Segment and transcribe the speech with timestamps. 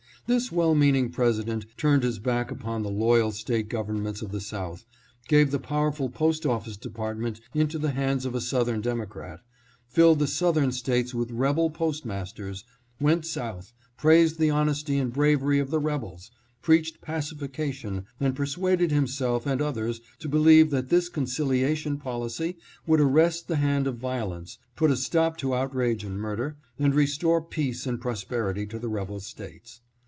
[0.27, 4.85] This well meaning President turned his back upon the loyal state governments of the South,
[5.27, 9.41] gave the powerful Post Office Department into the hands of a Southern Democrat,
[9.89, 12.63] filled the Southern States with rebel postmasters,
[12.97, 16.31] went South, praised the honesty and bravery of the rebels,
[16.61, 22.55] preached pacification, and persuaded himself and others to believe that this conciliation policy
[22.87, 27.41] would arrest the hand of violence, put a stop to outrage and murder, and restore
[27.41, 29.81] peace and prosperity to the rebel States.